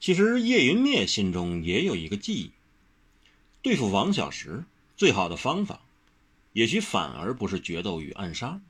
[0.00, 2.52] 其实叶云灭心中也有一个记忆，
[3.60, 4.64] 对付王小石
[4.96, 5.82] 最好的方法，
[6.54, 8.62] 也许反而不是决斗与暗杀。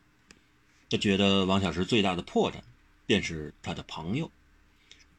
[0.90, 2.56] 他觉得王小石最大的破绽，
[3.06, 4.29] 便是他的朋友。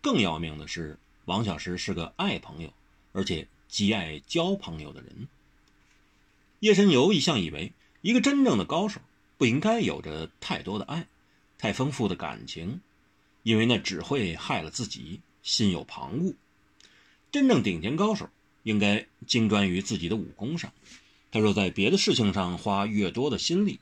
[0.02, 2.74] 更要命的是，王小石是个爱朋友，
[3.14, 5.30] 而且极爱交朋友的人。
[6.60, 7.72] 叶神游一向以为，
[8.02, 9.00] 一个真正的高手
[9.38, 11.08] 不应该有着太多的爱，
[11.58, 12.82] 太丰富的感情，
[13.44, 15.22] 因为那只会害了自己。
[15.44, 16.36] 心有旁骛，
[17.32, 18.30] 真正顶尖高手
[18.64, 20.72] 应该精专于自己的武功上。
[21.32, 23.80] 他若在别的事情上花越多的心力，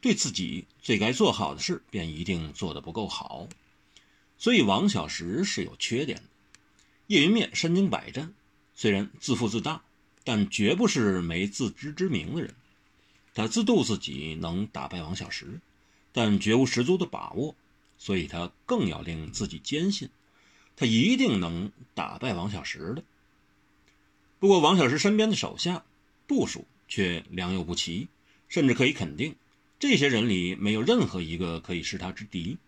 [0.00, 3.48] 对自己最该做好的事便一定做得不够好。
[4.38, 6.24] 所以王小石是有缺点的。
[7.08, 8.32] 叶云灭身经百战，
[8.74, 9.82] 虽然自负自大，
[10.24, 12.54] 但绝不是没自知之明的人。
[13.34, 15.60] 他自度自己能打败王小石，
[16.12, 17.54] 但绝无十足的把握，
[17.98, 20.08] 所以他更要令自己坚信。
[20.76, 23.04] 他一定能打败王小石的。
[24.38, 25.84] 不过，王小石身边的手下
[26.26, 28.08] 部属却良莠不齐，
[28.48, 29.36] 甚至可以肯定，
[29.78, 32.58] 这些人里没有任何一个可以是他之敌。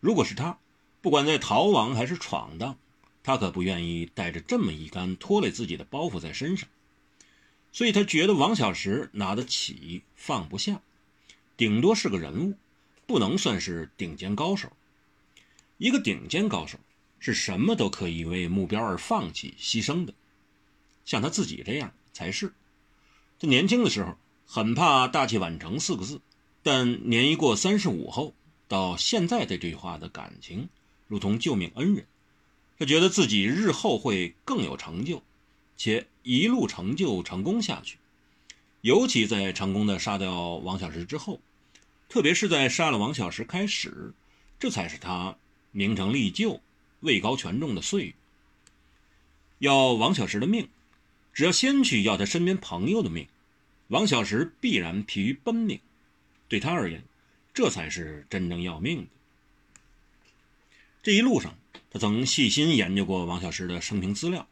[0.00, 0.58] 如果是他，
[1.00, 2.76] 不管在逃亡还是闯荡，
[3.22, 6.68] 他可不愿意带着这么一杆拖累自己的包袱在身上。
[7.72, 10.80] 所以他觉得王小石拿得起放不下，
[11.56, 12.54] 顶多是个人物，
[13.06, 14.72] 不能算是顶尖高手。
[15.78, 16.78] 一个顶尖高手。
[17.24, 20.12] 是什么都可以为目标而放弃、牺牲的，
[21.06, 22.52] 像他自己这样才是。
[23.38, 26.20] 他年轻的时候很怕“大器晚成”四个字，
[26.62, 28.34] 但年一过三十五后，
[28.68, 30.68] 到现在对这句话的感情，
[31.08, 32.06] 如同救命恩人。
[32.78, 35.22] 他觉得自己日后会更有成就，
[35.78, 37.96] 且一路成就成功下去。
[38.82, 41.40] 尤其在成功的杀掉王小石之后，
[42.10, 44.12] 特别是在杀了王小石开始，
[44.58, 45.38] 这才是他
[45.72, 46.60] 名成利就。
[47.04, 48.14] 位高权重的岁月，
[49.58, 50.68] 要王小石的命，
[51.34, 53.28] 只要先去要他身边朋友的命，
[53.88, 55.78] 王小石必然疲于奔命。
[56.48, 57.02] 对他而言，
[57.52, 59.08] 这才是真正要命的。
[61.02, 61.54] 这一路上，
[61.90, 64.46] 他曾细心研究过王小石的生平资料。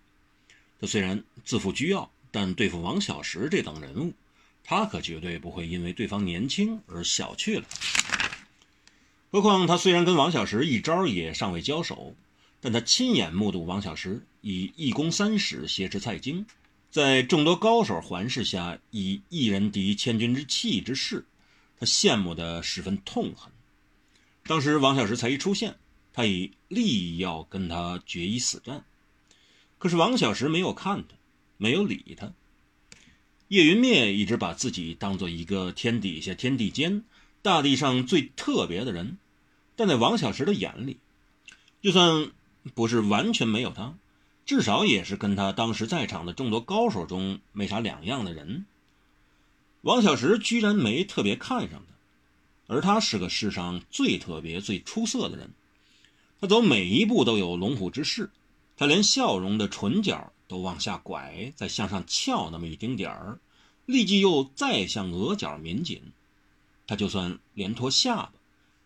[0.79, 4.13] 他虽然自负倨傲，但对付王小石这等人物，
[4.63, 7.65] 他可绝对不会因为对方年轻而小觑了。
[9.31, 12.15] 何况他虽然跟王小石一招也尚未交手。
[12.65, 16.47] 但他亲眼目睹王小石以一攻三使挟持蔡京，
[16.93, 21.25] 在众多高手环视下以一人敌千军之气之势，
[21.81, 23.53] 他羡慕得十分痛恨。
[24.45, 25.75] 当时王小石才一出现，
[26.13, 28.85] 他已立意要跟他决一死战，
[29.79, 31.17] 可是王小石没有看他，
[31.57, 32.33] 没有理他。
[33.49, 37.03] 叶云灭一直把自己当做一个天底下天地间
[37.43, 39.19] 大地上最特别的人，
[39.75, 40.99] 但在王小石的眼里，
[41.83, 42.31] 就算。
[42.75, 43.95] 不是完全没有他，
[44.47, 48.67] 至少也是跟他当时在场的众多高手中没啥两样的人。
[49.83, 55.51] 王小石居然没特别看上他，而他是个世上最特别、最出色的人。
[56.41, 58.31] 他走每一步都有龙虎之势，
[58.77, 63.39] 他连笑容的唇角都往下拐，再向上翘那么一丁点儿，
[63.87, 66.01] 立即又再向额角抿紧。
[66.87, 68.33] 他就算连托下巴，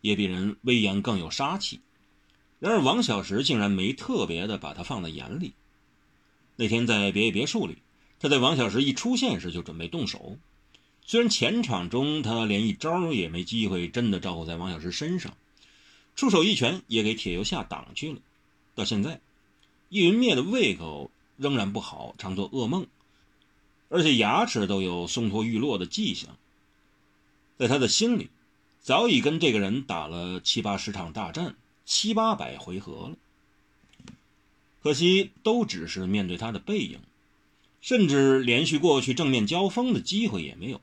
[0.01, 1.81] 也比人威严更有杀气。
[2.59, 5.53] 然而王小石竟然没特别的把他放在眼里。
[6.57, 7.77] 那天在别野别墅里，
[8.19, 10.39] 他在王小石一出现时就准备动手。
[11.05, 15.37] 虽然前场中他连一招也没机会真的招呼在王小石身上，
[16.17, 18.19] 出手一拳也给铁游夏挡去了。
[18.75, 19.21] 到现在，
[19.89, 22.87] 易云灭的胃口仍然不好，常做噩梦，
[23.89, 26.37] 而且牙齿都有松脱欲落的迹象。
[27.59, 28.31] 在他的心里，
[28.81, 31.55] 早已跟这个人打了七八十场大战。
[31.87, 33.17] 七八百回合了，
[34.83, 36.99] 可惜都只是面对他的背影，
[37.81, 40.81] 甚至连续过去正面交锋的机会也没有。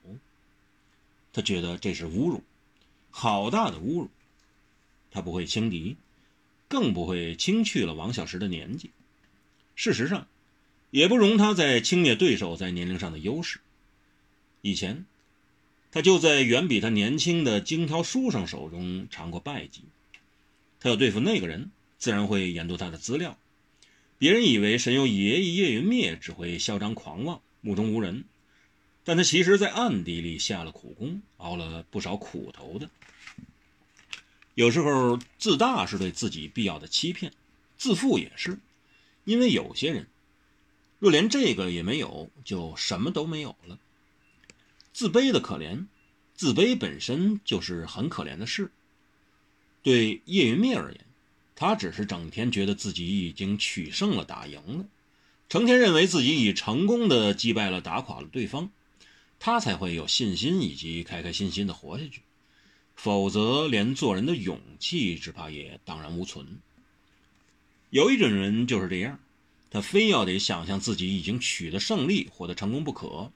[1.33, 2.41] 他觉得这是侮辱，
[3.11, 4.09] 好大的侮辱！
[5.11, 5.97] 他不会轻敌，
[6.69, 8.91] 更不会轻去了王小石的年纪。
[9.75, 10.27] 事实上，
[10.89, 13.59] 也不容他再轻蔑对手在年龄上的优势。
[14.61, 15.05] 以前，
[15.91, 19.81] 他就在远比他年轻的精挑书生手中尝过败绩。
[20.83, 23.37] 他要对付那个人，自然会研读他的资料。
[24.17, 28.25] 别人以为神游爷爷叶云灭只会嚣张狂妄、目中无人，
[29.05, 32.89] 但他其实在暗地里下了苦功，熬了不少苦头的。
[34.55, 37.31] 有时候自大是对自己必要的欺骗，
[37.77, 38.59] 自负也是，
[39.23, 40.07] 因为有些人
[40.99, 43.79] 若连这个也没有，就什么都没有了。
[44.91, 45.85] 自卑的可怜，
[46.35, 48.69] 自卑本身就是很可怜的事。
[49.83, 51.05] 对叶云灭而言，
[51.55, 51.75] 他。
[51.75, 54.85] 只是整天觉得自己已经取胜了、打赢了，
[55.49, 58.69] 成天认为自己已成功的击败了、打垮了对方，
[59.39, 62.21] 他才会有信心以及开开心心的活下去。
[62.95, 66.45] 否则，连做人的勇气只怕也荡然无存。
[67.89, 69.19] 有一种人就是这样，
[69.69, 73.31] 他非要得想象自己已经取得胜利、获得成功不可，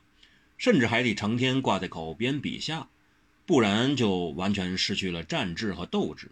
[0.57, 2.87] 甚至还得成天挂在口边笔下，
[3.47, 6.29] 不然就完全失去了战志和斗志。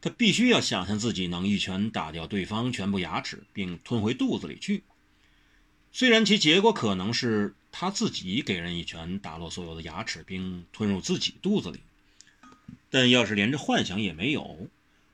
[0.00, 4.82] 他必须要想象自己能一拳打掉对方全部牙齿，并吞回肚子里去。
[5.92, 11.80] 虽然其结果可能是他自己给人一拳打落所有的牙齿，并吞入自己肚子里，
[12.90, 14.68] 但要是连这幻想也没有。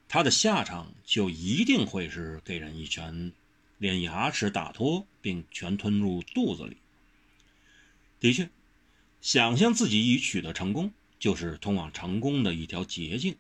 [0.08, 3.32] 他的下场就一定会是给人一拳，
[3.78, 6.76] 连牙齿打脱，并全吞入肚子里。
[8.18, 8.48] 的确，
[9.20, 13.34] 想象自己已取得成功，就是通往成功的一条捷径；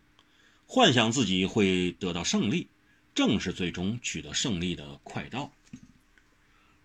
[0.66, 2.68] 幻想自己会得到胜利，
[3.14, 5.50] 正是最终取得胜利的快道。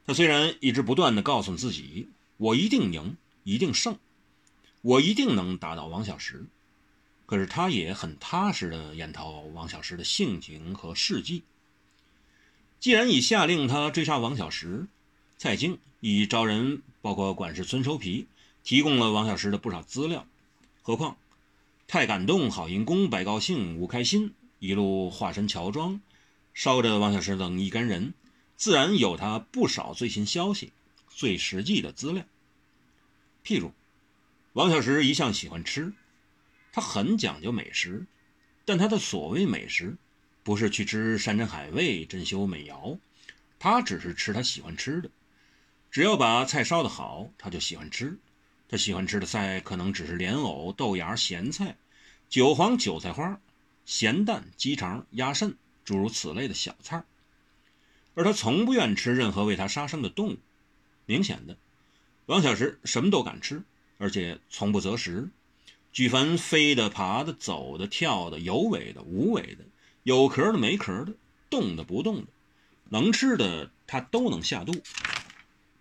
[0.07, 3.99] 他虽然一直不断地告诉自己：“我一定赢，一定胜，
[4.81, 6.45] 我一定能打倒王小石。”
[7.27, 11.43] 可是他也很踏实地研讨王小石的性情和事迹。
[12.79, 14.85] 既然已下令他追杀王小石，
[15.39, 18.27] 蔡京已招人，包括管事孙收皮，
[18.63, 20.27] 提供了王小石的不少资料。
[20.87, 21.17] 何况
[21.87, 25.99] 太感动、郝银公、白高兴、吴开心一路化身乔装，
[26.53, 28.13] 捎着王小石等一干人，
[28.55, 30.73] 自然有他不少最新消息、
[31.09, 32.23] 最实际的资料。
[33.43, 33.71] 譬如，
[34.53, 35.91] 王小石一向喜欢吃。
[36.71, 38.05] 他很讲究美食，
[38.63, 39.97] 但他的所谓美食，
[40.43, 42.99] 不是去吃山珍海味、珍馐美肴，
[43.57, 45.09] 他只是吃他喜欢吃的。
[45.89, 48.19] 只要把菜烧得好，他就喜欢吃。
[48.67, 51.77] 他喜欢吃的菜可能只是莲藕、豆芽、咸菜、
[52.29, 53.39] 韭黄、韭菜花、
[53.85, 57.03] 咸蛋、鸡肠、鸭肾，诸如此类的小菜。
[58.15, 60.37] 而他从不愿吃任何为他杀生的动物。
[61.05, 61.57] 明显的，
[62.25, 63.61] 王小石什么都敢吃，
[63.97, 65.29] 而且从不择食。
[65.91, 69.63] 举凡飞的、爬的、走的、跳的、有尾的、无尾的、
[70.03, 71.13] 有壳的、没壳的、
[71.49, 72.27] 动的、不动的，
[72.89, 74.73] 能吃的他都能下肚，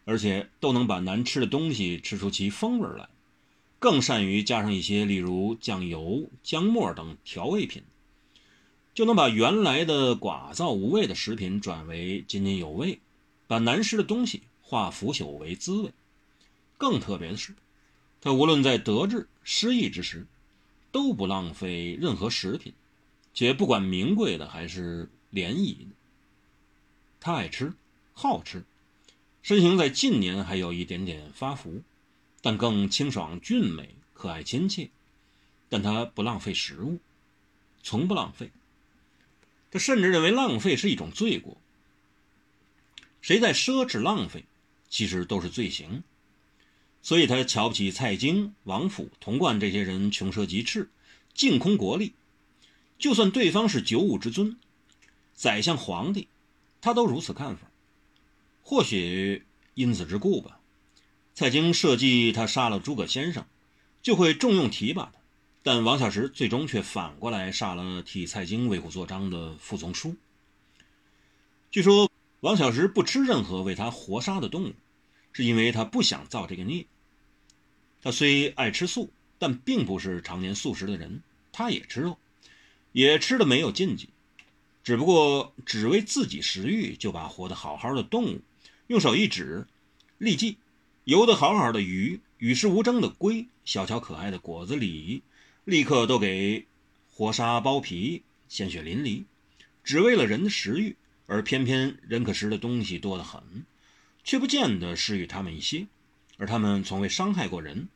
[0.05, 3.09] 而且都能把难吃的东西吃出其风味来，
[3.79, 7.83] 更善于加上一些例如酱油、姜末等调味品，
[8.95, 13.01] 就能把原来的寡燥无味的食品转为津津有味，
[13.47, 15.93] 把难吃的东西化腐朽为滋味。
[16.77, 17.55] 更特别的是。
[18.21, 20.27] 他无论在得志失意之时，
[20.91, 22.73] 都不浪费任何食品，
[23.35, 25.95] 且不管名贵的还是廉宜的。
[27.21, 27.75] 他爱吃，
[28.15, 28.65] 好吃，
[29.44, 31.82] 身形在近年还有一点点发福，
[32.41, 34.88] 但更清爽俊美、可爱亲切。
[35.69, 36.99] 但他不浪费食物，
[37.82, 38.50] 从不浪费。
[39.70, 41.58] 他甚至认为浪费是一种罪过。
[43.20, 44.46] 谁在奢侈浪费，
[44.88, 46.02] 其实都是罪行。
[47.02, 50.88] 所以他瞧不起蔡京、王府、童贯这些人穷奢极侈、
[51.35, 52.14] 净空国力，
[52.99, 54.56] 就算对方是九五之尊、
[55.35, 56.29] 宰相皇帝，
[56.81, 57.67] 他都如此看法。
[58.66, 59.44] 或许
[59.75, 60.58] 因此之故吧，
[61.34, 63.44] 蔡京设计他杀了诸葛先生，
[64.02, 65.20] 就会重用提拔他；
[65.62, 70.16] 但王小石最终却反过来杀了替蔡京为虎作伥的傅从书。
[71.70, 74.73] 据说王小石不吃任何为他活杀的动物，
[75.35, 76.87] 是因为他不想造这个孽。
[78.02, 81.23] 他虽爱吃素，但并不是常年素食的人。
[81.52, 82.18] 他也吃肉，
[82.92, 84.09] 也吃的没有禁忌，
[84.83, 88.40] 只不过只为自己食欲，就把活得好好的动物
[88.87, 89.67] 用手一指，
[90.19, 90.59] 立即
[91.05, 95.23] 游得好好的鱼、与世无争的龟、小巧可爱的果子狸，
[95.64, 96.67] 立刻都给
[97.12, 99.25] 活杀剥皮，鲜血淋漓，
[99.83, 100.97] 只为了人的食欲。
[101.26, 103.64] 而偏偏人可食的东西多得很，
[104.25, 105.87] 却不见得施予他们一些，
[106.37, 107.88] 而他们从未伤害过人。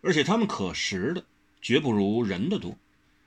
[0.00, 1.22] 而且他们可食的
[1.60, 2.78] 绝不如人的多，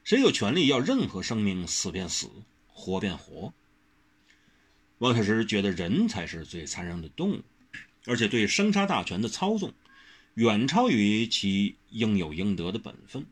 [0.03, 2.27] 谁有权利要任何生命死便死，
[2.73, 3.53] 活便活？
[4.99, 7.43] 王小石觉得人才是最残忍的动物，
[8.05, 9.73] 而且对生杀大权的操纵
[10.35, 13.25] 远超于其应有应得的本分。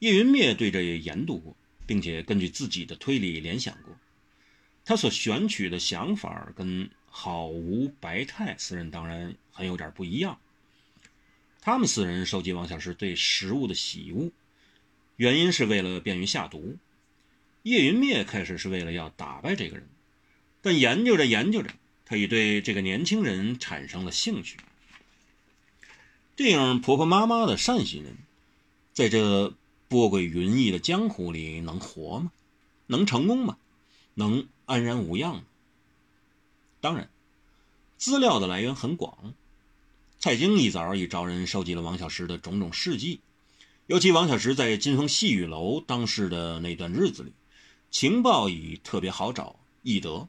[0.00, 3.96] 叶云灭对这也研读过，并且根据自己的推理联想过，
[4.84, 10.38] 他所选取的想法跟郝吴白泰四人当然很有点不一样。
[11.60, 14.30] 他们四人收集王小石对食物的喜恶，
[15.16, 16.76] 原因是为了便于下毒。
[17.68, 19.86] 叶云灭开始是为了要打败这个人，
[20.62, 21.70] 但研究着研究着，
[22.06, 24.56] 他已对这个年轻人产生了兴趣。
[26.34, 28.16] 这样婆婆妈妈的善心人，
[28.94, 29.52] 在这
[29.86, 32.32] 波诡云翳的江湖里能活吗？
[32.86, 33.58] 能成功吗？
[34.14, 35.42] 能安然无恙吗？
[36.80, 37.10] 当然，
[37.98, 39.34] 资料的来源很广。
[40.18, 43.20] 蔡京一早已找人收集了王小石的种种事迹，
[43.86, 47.32] 尤其王小石在金风细雨楼当时的那段日子里，
[47.90, 50.28] 情报已特别好找易得。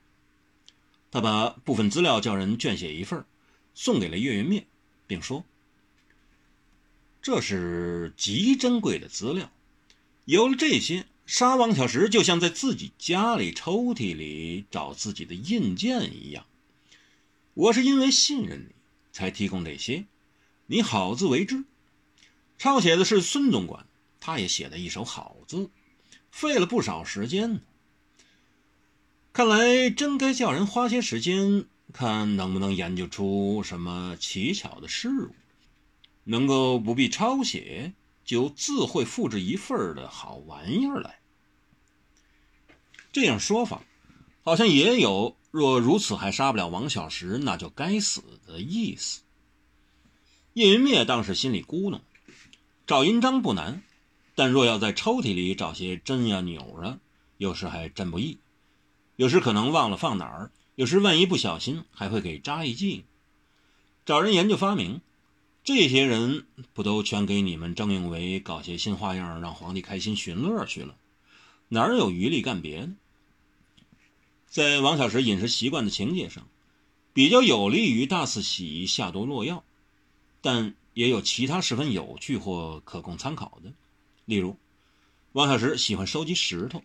[1.11, 3.25] 他把部分资料叫人卷写一份，
[3.73, 4.67] 送给了岳云灭，
[5.07, 5.43] 并说
[7.21, 9.51] ：“这是极珍贵的资料，
[10.25, 16.45] 有了这些，杀王小石就像在自己家里抽屉里找自己的印件一样。
[17.55, 18.75] 我是因为信任你，
[19.11, 20.05] 才提供这些，
[20.67, 21.65] 你好自为之。
[22.59, 23.87] 抄写的是孙总管，
[24.19, 25.69] 他也写的一手好字，
[26.31, 27.61] 费了不少时间呢。”
[29.31, 35.35] 看来真该叫人花些时间，看能不能研究出什么奇巧的事物，
[36.25, 37.93] 能够不必抄写
[38.25, 41.19] 就自会复制一份的好玩意儿来。
[43.11, 43.83] 这样说法，
[44.43, 49.21] 好像也有若如此还杀不了王小石，那就该死的意思。
[50.53, 52.01] 叶云灭当时心里咕哝：
[52.85, 53.81] 找印章不难，
[54.39, 56.97] 但若要在抽屉里找些针呀钮啊，
[57.35, 58.37] 有时还真不易。
[59.17, 63.03] 有时可能忘了放哪儿，有时万一不小心还会给扎一记。
[64.05, 65.01] 找人研究发明，
[65.65, 70.95] 这些人不都全给你们郑用为搞些新花样，让皇帝开心寻乐去了？
[71.67, 72.89] 哪有余力干别的？
[74.47, 76.47] 在王小石饮食习惯的情节上，
[77.11, 79.65] 比较有利于大肆喜下毒落药，
[80.39, 83.73] 但也有其他十分有趣或可供参考的。
[84.29, 84.55] 例如，
[85.31, 86.83] 王小石喜欢收集石头。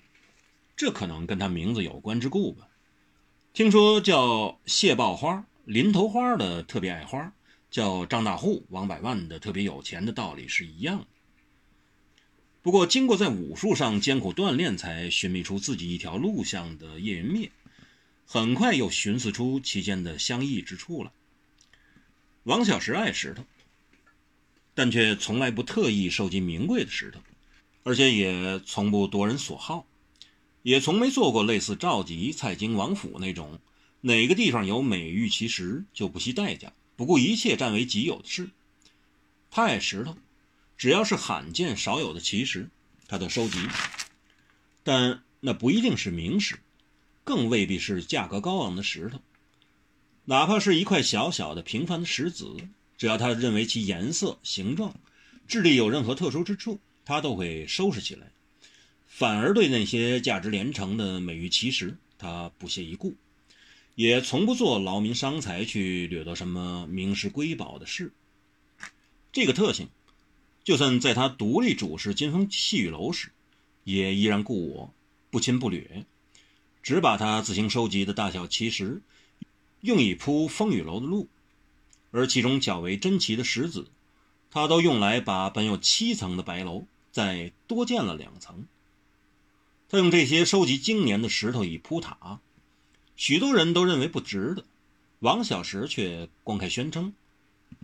[0.78, 2.66] 这可能跟他名字有关之故吧。
[3.52, 7.34] 听说叫谢豹花、林头花的特别爱花，
[7.70, 11.06] 叫张大户、王百万的特别有钱的道理是一样的。
[12.62, 17.52] 不过，经过在武术上艰苦锻炼才寻觅出自己一条路向的叶云灭，
[18.24, 21.12] 很快又寻思出其间的相异之处了。
[22.44, 23.44] 王小石爱石头，
[24.74, 27.20] 但却从来不特意收集名贵的石头，
[27.84, 29.86] 而且也从不夺人所好。
[30.62, 33.60] 也从没做过类似赵佶、蔡京、王府那种
[34.00, 38.48] 哪个地方有美玉奇石就不惜代价、不顾一切占为己有的事。
[39.50, 40.16] 他爱石头，
[40.78, 42.70] 只要是罕见少有的奇石，
[43.06, 43.58] 他都收集。
[44.82, 46.58] 但那不一定是名石，
[47.24, 49.20] 更未必是价格高昂的石头。
[50.24, 52.56] 哪怕是一块小小的平凡的石子，
[52.96, 54.94] 只要他认为其颜色、形状、
[55.46, 58.30] 质地有任何特殊之处，他都会收拾起来。
[59.06, 63.14] 反而对那些价值连城的美玉奇石，他不屑一顾，
[63.94, 68.12] 也从不做劳民伤财去掠夺什么名石瑰宝的事。
[69.30, 69.88] 这个特性，
[70.64, 73.30] 就算在他独立主事金风细雨楼时，
[73.84, 74.94] 也依然故我，
[75.30, 76.04] 不侵不掠，
[76.82, 79.00] 只把他自行收集的大小奇石，
[79.80, 81.28] 用以铺风雨楼的路，
[82.10, 83.88] 而其中较为珍奇的石子，
[84.50, 88.66] 他都用来把本有七层的白楼再多建了两层。
[89.88, 92.40] 他用这些收集经年的石头以铺塔，
[93.14, 94.64] 许多人都认为不值得，
[95.20, 97.14] 王小石却公开宣称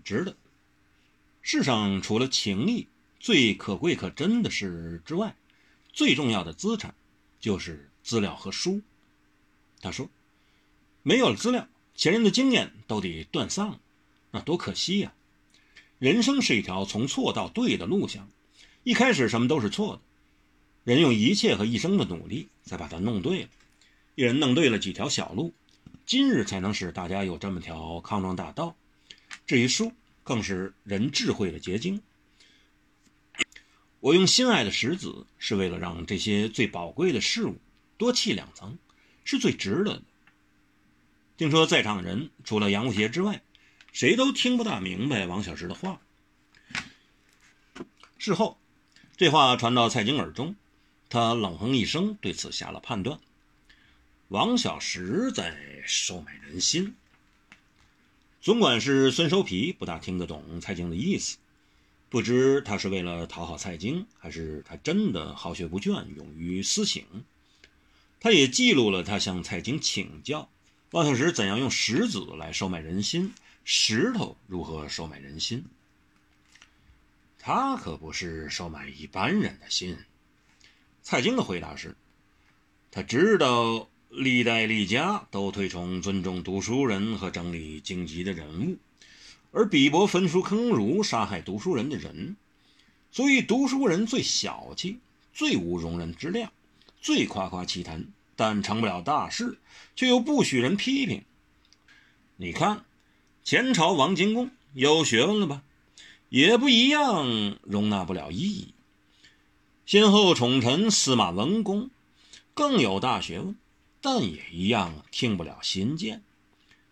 [0.03, 0.37] 值得。
[1.43, 2.89] 世上除了情谊
[3.21, 5.37] 最可贵可珍的事之外，
[5.93, 6.93] 最重要的资产
[7.39, 8.83] 就是资料和书。
[9.81, 10.11] 他说
[11.05, 13.79] ：“没有了资料，前人的经验都得断丧，
[14.33, 15.15] 那多可惜呀！
[16.01, 18.29] 人生是一条从错到对的路向，
[18.83, 20.03] 一开始什么都是错的。”
[20.85, 23.49] 人用一切和一生的努力，才把它弄对了。
[24.15, 25.53] 一人弄对了几条小路，
[26.07, 28.75] 今日才能使大家有这么条康庄大道。
[29.47, 29.93] 至于书
[30.25, 32.03] 更是人智慧的结晶。
[34.01, 37.59] 我用心爱的石子，是为了让这些最宝贵的事物
[37.99, 38.79] 多砌两层，
[39.25, 40.03] 是最值得的。
[41.37, 43.43] 听说在场人除了杨无邪之外，
[43.93, 46.01] 谁都听不大明白王小石的话。
[48.19, 48.60] 事后，
[49.21, 50.57] 这话传到蔡京耳中。
[51.11, 53.21] 他冷哼一声，对此下了判断：
[54.29, 56.95] 王小石在收买人心。
[58.41, 61.37] 总管是孙收皮，不大听得懂蔡京的意思，
[62.09, 67.05] 不知他是为了讨好蔡京，还是他真的好学不倦，勇于私请。
[68.21, 70.49] 他也记录了他向蔡京请教
[70.93, 73.35] 王小石怎样用石子来收买人心，
[73.65, 75.67] 石头如何收买人心。
[77.43, 79.97] 他可不是收买一般人的心。
[81.03, 81.97] 蔡京的回答是
[82.93, 88.77] ：“他知道历代历家都推崇尊重读书人和整理经籍的人物，
[89.53, 92.37] 而鄙薄焚书坑儒、杀害读书人的人，
[93.11, 94.99] 所以读书人最小气，
[95.33, 96.53] 最无容人之量，
[97.01, 98.05] 最夸夸其谈，
[98.37, 99.59] 但成不了大事，
[99.97, 101.25] 却又不许人批评。
[102.37, 102.85] 你看，
[103.43, 105.63] 前朝王金公有学问了吧？
[106.31, 108.73] 也不一样，容纳不了异议。
[109.85, 111.91] 先后宠臣司马文公
[112.55, 113.57] 更有大学问，
[114.01, 116.23] 但也一样听不了新见。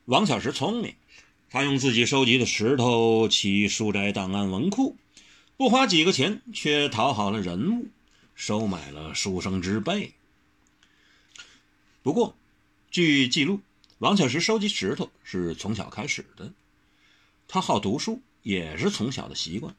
[0.07, 0.97] 王小石聪明，
[1.49, 4.97] 他用自己收集的石头起书斋档案文库，
[5.57, 7.87] 不花几个钱，却讨好了人物，
[8.35, 10.15] 收买了书生之辈。
[12.03, 12.35] 不过，
[12.91, 13.61] 据记录，
[13.99, 16.53] 王小石收集石头是从小开始的，
[17.47, 19.77] 他好读书也是从小的习惯。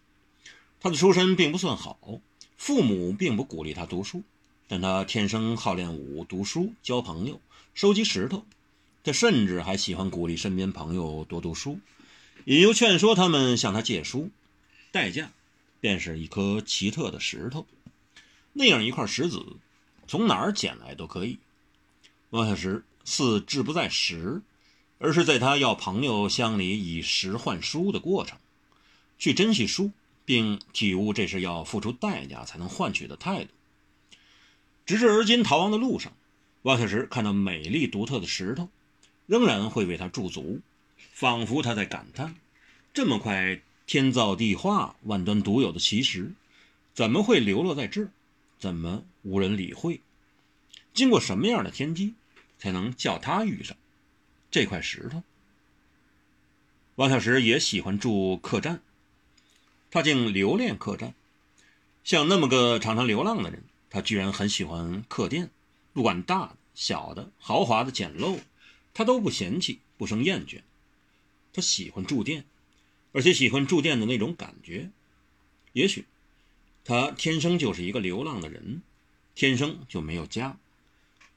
[0.79, 2.21] 他的出身并不算好。
[2.55, 4.21] 父母并不鼓励他读书，
[4.67, 7.41] 但他天生好练武、读书、交朋友、
[7.73, 8.45] 收集石头。
[9.03, 11.79] 他甚至还喜欢鼓励身边朋友多读书，
[12.45, 14.29] 引诱劝说他们向他借书，
[14.91, 15.31] 代价
[15.79, 17.65] 便是一颗奇特的石头。
[18.53, 19.43] 那样一块石子，
[20.07, 21.39] 从哪儿捡来都可以。
[22.29, 24.43] 王小石似志不在石，
[24.99, 28.37] 而是在他要朋友乡里以石换书的过程，
[29.19, 29.91] 去珍惜书。
[30.29, 33.49] 并体悟这是要付出代价才能换取的态度。
[34.85, 36.13] 直至而今，逃亡的路上，
[36.61, 38.69] 王小石看到美丽独特的石头，
[39.25, 40.61] 仍然会为他驻足，
[41.13, 42.35] 仿佛他在感叹：
[42.93, 46.31] 这么块天造地化、万端独有的奇石，
[46.93, 48.11] 怎么会流落在这儿？
[48.59, 49.99] 怎么无人理会？
[50.93, 52.13] 经过什么样的天机，
[52.59, 53.75] 才能叫他遇上
[54.51, 55.23] 这块石头？
[56.97, 58.79] 王小石也喜欢住客栈。
[59.91, 61.13] 他竟留恋客栈，
[62.03, 65.49] 像那么个常常流浪的人，他居然很喜欢客店，
[65.93, 68.39] 不管大的、小的、豪华的、简陋，
[68.93, 70.61] 他都不嫌弃，不生厌倦。
[71.51, 72.45] 他喜欢住店，
[73.13, 74.91] 而且喜欢住店的那种感觉。
[75.73, 76.05] 也许，
[76.85, 78.83] 他天生就是一个流浪的人，
[79.33, 80.57] 天生就没有家，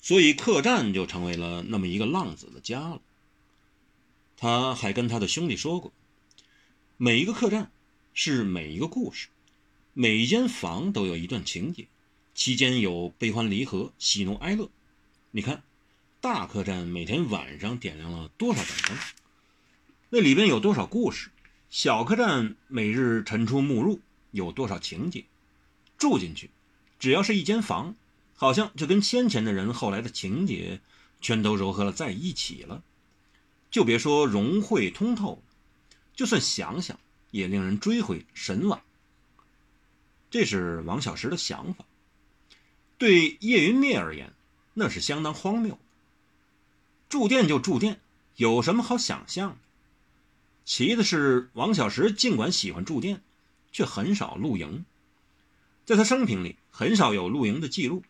[0.01, 3.01] 所以客栈就成为了那么一个浪子的家了。
[4.37, 5.93] 他还跟他的兄弟说过，
[6.99, 7.71] 每一个客栈。
[8.15, 9.29] 是每一个故事，
[9.95, 11.87] 每一间房都有一段情节，
[12.35, 14.69] 其间有悲欢离合、喜怒哀乐。
[15.31, 15.63] 你看，
[16.21, 18.99] 大客栈每天晚上点亮了多少盏灯，
[20.11, 21.31] 那里边有多少故事；
[21.71, 25.25] 小客栈每日晨出暮入，有多少情节。
[25.97, 26.51] 住进去，
[26.99, 27.95] 只要是一间房，
[28.35, 30.81] 好像就跟先前的人后来的情节
[31.21, 32.83] 全都糅合了在一起了。
[33.71, 35.43] 就别说融会通透，
[36.15, 37.01] 就算想想。
[37.33, 38.81] 也令人追回神往。
[40.31, 41.85] 这是王小石的想法。
[42.97, 44.33] 对叶云灭而言，
[44.75, 45.77] 那是相当荒谬。
[47.09, 48.01] 住店就住店，
[48.37, 49.57] 有什么好想象的？
[50.65, 53.21] 奇的是，王小石尽管喜欢住店，
[53.73, 54.85] 却很少露营。
[55.85, 58.05] 在他生平里，很少有露营的记录。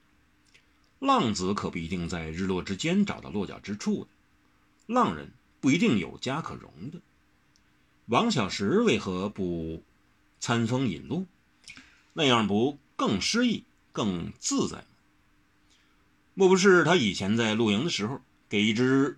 [0.98, 4.08] 浪子可不一定在日落之间找到落脚之处的，
[4.86, 7.00] 浪人不一定有家可容的。
[8.12, 9.82] 王小石为何不
[10.38, 11.24] 餐风饮露？
[12.12, 14.84] 那样不更诗意、更自在吗？
[16.34, 18.20] 莫不是他以前在露营的时候，
[18.50, 19.16] 给一只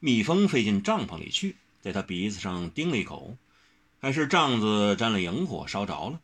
[0.00, 3.36] 蜜蜂飞进帐篷里去，在他鼻子上叮了一口，
[4.00, 6.18] 还是帐子沾了萤火烧着了，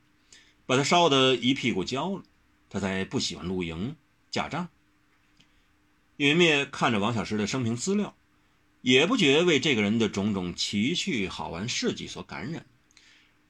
[0.65, 2.23] 把他烧得一屁股焦了，
[2.71, 3.95] 他才不喜欢露营
[4.31, 4.71] 架帐？
[6.17, 8.15] 云灭看着王小石的生平资料。
[8.81, 12.65] 也不觉为这个人的种种奇趣好玩事迹所感染，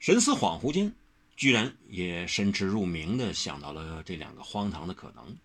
[0.00, 0.94] 神思恍惚间，
[1.36, 5.36] 居然也深知入明的想到了这两个荒唐的可能。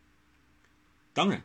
[1.13, 1.43] 当然，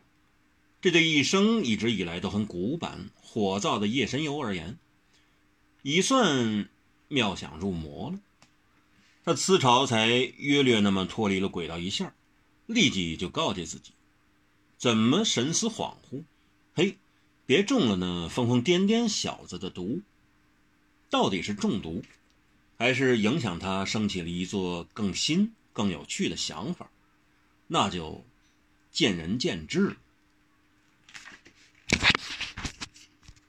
[0.81, 4.77] 这对一生一直以来都很古板火燥的夜神游而言，
[5.81, 6.69] 已算
[7.07, 8.19] 妙想入魔了。
[9.25, 12.15] 他思潮才约略那么脱离了轨道一下，
[12.65, 13.91] 立即就告诫自己：
[14.77, 16.23] 怎么神思恍惚？
[16.73, 16.97] 嘿！
[17.49, 20.01] 别中了那疯疯癫癫小子的毒
[21.09, 22.03] 到底是中毒
[22.77, 26.91] 还是影响他升起了一座更新更有趣的想法
[27.65, 28.23] 那就
[28.91, 29.95] 见仁见智了。